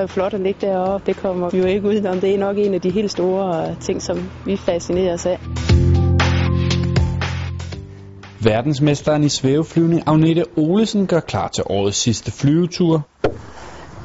jo 0.00 0.06
flot 0.06 0.34
at 0.34 0.40
ligge 0.40 0.66
deroppe. 0.66 1.06
Det 1.06 1.16
kommer 1.16 1.50
vi 1.50 1.58
jo 1.58 1.64
ikke 1.64 1.88
ud 1.88 2.04
om. 2.04 2.20
Det 2.20 2.34
er 2.34 2.38
nok 2.38 2.58
en 2.58 2.74
af 2.74 2.80
de 2.80 2.90
helt 2.90 3.10
store 3.10 3.74
ting, 3.80 4.02
som 4.02 4.30
vi 4.46 4.56
fascinerer 4.56 5.12
os 5.14 5.26
af. 5.26 5.38
Verdensmesteren 8.44 9.24
i 9.24 9.28
svæveflyvning 9.28 10.02
Agnete 10.06 10.44
Olesen 10.56 11.06
gør 11.06 11.20
klar 11.20 11.48
til 11.48 11.64
årets 11.66 11.96
sidste 11.96 12.32
flyvetur. 12.32 13.08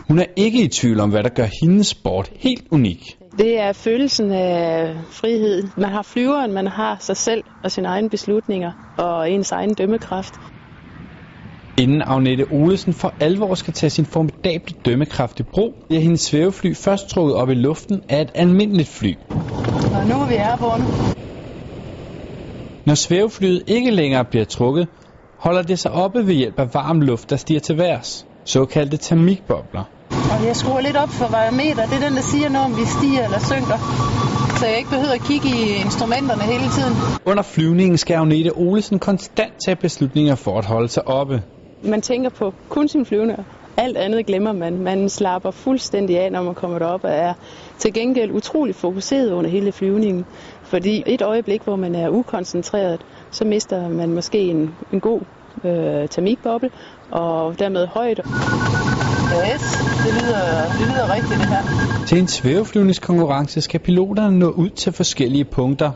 Hun 0.07 0.19
er 0.19 0.25
ikke 0.35 0.63
i 0.63 0.67
tvivl 0.67 0.99
om, 0.99 1.09
hvad 1.09 1.23
der 1.23 1.29
gør 1.29 1.47
hendes 1.61 1.87
sport 1.87 2.31
helt 2.35 2.63
unik. 2.71 3.17
Det 3.37 3.59
er 3.59 3.73
følelsen 3.73 4.31
af 4.31 4.95
frihed. 5.09 5.63
Man 5.77 5.89
har 5.89 6.01
flyveren, 6.01 6.53
man 6.53 6.67
har 6.67 6.97
sig 6.99 7.17
selv 7.17 7.43
og 7.63 7.71
sine 7.71 7.87
egne 7.87 8.09
beslutninger 8.09 8.71
og 8.97 9.31
ens 9.31 9.51
egen 9.51 9.73
dømmekraft. 9.73 10.33
Inden 11.79 12.01
Agnete 12.01 12.45
Olesen 12.51 12.93
for 12.93 13.13
alvor 13.19 13.55
skal 13.55 13.73
tage 13.73 13.89
sin 13.89 14.05
formidable 14.05 14.75
dømmekraft 14.85 15.39
i 15.39 15.43
brug, 15.43 15.73
bliver 15.87 16.01
hendes 16.01 16.21
svævefly 16.21 16.73
først 16.75 17.09
trukket 17.09 17.35
op 17.35 17.49
i 17.49 17.53
luften 17.53 18.01
af 18.09 18.21
et 18.21 18.31
almindeligt 18.35 18.89
fly. 18.89 19.13
Og 19.93 20.07
nu 20.07 20.15
er 20.21 20.27
vi 20.27 20.35
airborne. 20.35 20.85
Når 22.85 22.95
svæveflyet 22.95 23.63
ikke 23.67 23.91
længere 23.91 24.25
bliver 24.25 24.45
trukket, 24.45 24.87
holder 25.39 25.61
det 25.61 25.79
sig 25.79 25.91
oppe 25.91 26.27
ved 26.27 26.33
hjælp 26.33 26.59
af 26.59 26.73
varm 26.73 27.01
luft, 27.01 27.29
der 27.29 27.35
stiger 27.35 27.59
til 27.59 27.77
værs, 27.77 28.25
såkaldte 28.45 28.97
termikbobler. 28.97 29.83
Og 30.09 30.45
jeg 30.45 30.55
skruer 30.55 30.81
lidt 30.81 30.97
op 30.97 31.09
for 31.09 31.27
varmeter. 31.31 31.85
Det 31.85 31.95
er 31.99 32.05
den, 32.07 32.15
der 32.15 32.21
siger 32.21 32.49
noget 32.49 32.65
om, 32.65 32.71
vi 32.71 32.85
stiger 32.85 33.23
eller 33.25 33.39
synker. 33.39 33.77
Så 34.59 34.65
jeg 34.65 34.77
ikke 34.77 34.89
behøver 34.89 35.13
at 35.13 35.21
kigge 35.21 35.47
i 35.47 35.61
instrumenterne 35.85 36.43
hele 36.43 36.67
tiden. 36.77 36.93
Under 37.25 37.43
flyvningen 37.43 37.97
skal 37.97 38.13
Agnete 38.15 38.51
Olesen 38.51 38.99
konstant 38.99 39.53
tage 39.65 39.75
beslutninger 39.75 40.35
for 40.35 40.57
at 40.57 40.65
holde 40.65 40.89
sig 40.89 41.07
oppe. 41.07 41.43
Man 41.81 42.01
tænker 42.01 42.29
på 42.29 42.53
kun 42.69 42.87
sin 42.87 43.05
flyvende. 43.05 43.45
Alt 43.77 43.97
andet 43.97 44.25
glemmer 44.25 44.51
man. 44.51 44.77
Man 44.77 45.09
slapper 45.09 45.51
fuldstændig 45.51 46.19
af, 46.19 46.31
når 46.31 46.43
man 46.43 46.55
kommer 46.55 46.79
derop 46.79 47.03
og 47.03 47.09
er 47.11 47.33
til 47.77 47.93
gengæld 47.93 48.31
utrolig 48.31 48.75
fokuseret 48.75 49.31
under 49.31 49.49
hele 49.49 49.71
flyvningen. 49.71 50.25
Fordi 50.63 51.03
et 51.05 51.21
øjeblik, 51.21 51.61
hvor 51.61 51.75
man 51.75 51.95
er 51.95 52.09
ukoncentreret, 52.09 53.01
så 53.31 53.45
mister 53.45 53.89
man 53.89 54.13
måske 54.13 54.39
en, 54.39 54.75
en 54.93 54.99
god 54.99 55.21
øh, 55.63 56.07
termikboble 56.09 56.69
og 57.11 57.59
dermed 57.59 57.87
højde. 57.87 58.21
Yes, 59.27 59.63
det 60.05 60.13
lyder, 60.23 60.43
det 60.79 60.87
lyder 60.87 61.13
rigtigt 61.15 61.39
det 61.39 61.47
her. 61.47 61.63
Til 62.07 62.19
en 62.19 62.27
svæveflyvningskonkurrence 62.27 63.61
skal 63.61 63.79
piloterne 63.79 64.39
nå 64.39 64.49
ud 64.49 64.69
til 64.69 64.93
forskellige 64.93 65.45
punkter. 65.45 65.91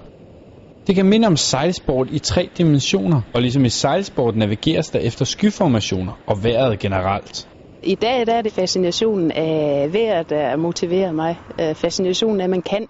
Det 0.91 0.95
kan 0.95 1.05
minde 1.05 1.27
om 1.27 1.37
sejlsport 1.37 2.07
i 2.11 2.19
tre 2.19 2.49
dimensioner, 2.57 3.21
og 3.33 3.41
ligesom 3.41 3.65
i 3.65 3.69
sejlsport 3.69 4.35
navigeres 4.35 4.89
der 4.89 4.99
efter 4.99 5.25
skyformationer 5.25 6.13
og 6.27 6.43
vejret 6.43 6.79
generelt. 6.79 7.47
I 7.83 7.95
dag 7.95 8.25
der 8.25 8.33
er 8.33 8.41
det 8.41 8.51
fascinationen 8.51 9.31
af 9.31 9.93
vejret, 9.93 10.29
der 10.29 10.55
motiverer 10.55 11.11
mig. 11.11 11.39
Øh, 11.61 11.75
fascinationen 11.75 12.39
af, 12.39 12.43
at 12.43 12.49
man 12.49 12.61
kan. 12.61 12.87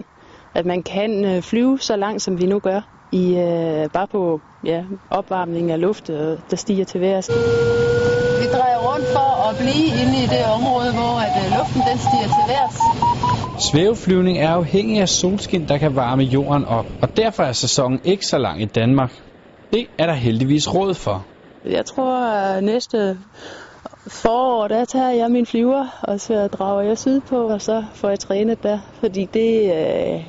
At 0.56 0.66
man 0.66 0.84
kan 0.84 1.26
øh, 1.26 1.42
flyve 1.42 1.80
så 1.80 1.96
langt, 1.96 2.22
som 2.22 2.42
vi 2.42 2.46
nu 2.46 2.60
gør. 2.60 2.82
I, 3.12 3.32
uh, 3.32 3.92
bare 3.94 4.08
på 4.08 4.42
ja, 4.64 4.84
opvarmning 5.10 5.72
af 5.72 5.82
luft, 5.82 6.08
der 6.52 6.56
stiger 6.56 6.86
til 6.86 7.02
værs. 7.02 7.30
Vi 8.40 8.46
drejer 8.46 8.71
rundt 9.02 9.14
for 9.14 9.50
at 9.50 9.56
blive 9.58 9.90
inde 10.02 10.16
i 10.24 10.28
det 10.36 10.44
område, 10.58 10.90
hvor 10.94 11.14
at, 11.26 11.32
luften 11.58 11.82
den 11.90 11.98
stiger 12.06 12.30
til 12.36 12.46
værs. 12.52 12.78
Svæveflyvning 13.72 14.38
er 14.38 14.50
afhængig 14.50 15.02
af 15.02 15.10
solskin, 15.10 15.68
der 15.68 15.78
kan 15.78 15.96
varme 15.96 16.24
jorden 16.24 16.66
op, 16.66 16.86
og 17.02 17.18
derfor 17.18 17.44
er 17.44 17.52
sæsonen 17.52 18.00
ikke 18.04 18.26
så 18.26 18.38
lang 18.38 18.62
i 18.62 18.66
Danmark. 18.66 19.12
Det 19.74 19.88
er 19.98 20.06
der 20.06 20.14
heldigvis 20.14 20.74
råd 20.76 20.94
for. 20.94 21.26
Jeg 21.66 21.86
tror, 21.86 22.18
at 22.26 22.64
næste 22.64 23.18
forår, 24.08 24.68
der 24.68 24.86
tager 24.86 25.12
jeg 25.12 25.32
min 25.32 25.46
flyver, 25.46 25.86
og 26.04 26.20
så 26.20 26.48
drager 26.48 26.82
jeg 26.82 26.98
sydpå, 26.98 27.48
og 27.48 27.62
så 27.62 27.84
får 27.94 28.10
jeg 28.10 28.20
trænet 28.20 28.64
der, 28.64 28.80
fordi 29.00 29.26
det, 29.34 29.74
øh, 29.74 30.24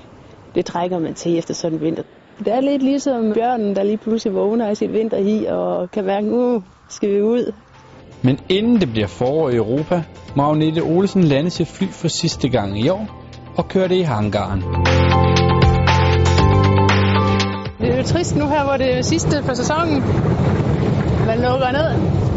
det 0.54 0.66
trækker 0.66 0.98
man 0.98 1.14
til 1.14 1.38
efter 1.38 1.54
sådan 1.54 1.78
en 1.78 1.84
vinter. 1.84 2.02
Det 2.38 2.48
er 2.48 2.60
lidt 2.60 2.82
ligesom 2.82 3.32
bjørnen, 3.32 3.76
der 3.76 3.82
lige 3.82 3.96
pludselig 3.96 4.34
vågner 4.34 4.70
i 4.70 4.74
sit 4.74 4.92
vinterhi 4.92 5.44
og 5.44 5.90
kan 5.90 6.04
mærke, 6.04 6.26
nu 6.26 6.62
skal 6.88 7.10
vi 7.10 7.22
ud. 7.22 7.52
Men 8.24 8.38
inden 8.48 8.80
det 8.80 8.90
bliver 8.90 9.06
forår 9.06 9.50
i 9.50 9.56
Europa, 9.56 10.02
må 10.36 10.42
Agnete 10.42 10.80
Olesen 10.82 11.24
lande 11.24 11.50
sit 11.50 11.68
fly 11.68 11.86
for 11.90 12.08
sidste 12.08 12.48
gang 12.48 12.80
i 12.80 12.88
år 12.88 13.06
og 13.56 13.68
køre 13.68 13.88
det 13.88 13.94
i 13.96 14.02
hangaren. 14.02 14.60
Det 17.80 17.92
er 17.92 17.96
jo 17.96 18.02
trist 18.02 18.36
nu 18.36 18.48
her, 18.48 18.64
hvor 18.64 18.76
det 18.76 18.98
er 18.98 19.02
sidste 19.02 19.42
for 19.42 19.54
sæsonen. 19.54 20.02
Man 21.26 21.38
lukker 21.38 21.72
ned. 21.72 22.31